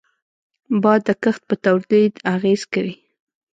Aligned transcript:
باد 0.81 1.01
د 1.07 1.09
کښت 1.23 1.41
پر 1.47 1.55
تولید 1.65 2.13
اغېز 2.35 2.61
کوي 2.73 2.95